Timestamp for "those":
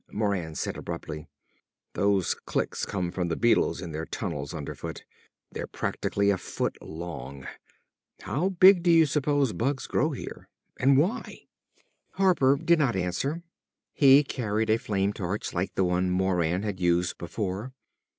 1.93-2.33